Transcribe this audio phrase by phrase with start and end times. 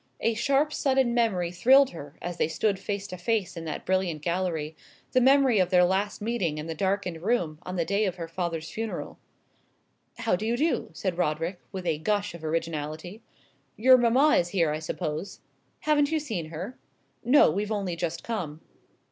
[0.21, 4.23] A sharp sudden memory thrilled her, as they stood face to face in that brilliant
[4.23, 4.75] gallery
[5.11, 8.27] the memory of their last meeting in the darkened room on the day of her
[8.27, 9.19] father's funeral.
[10.17, 13.21] "How do you do?" said Roderick, with a gush of originality.
[13.77, 15.39] "Your mamma is here, I suppose."
[15.81, 16.79] "Haven't you seen her?"
[17.23, 18.59] "No; we've only just come."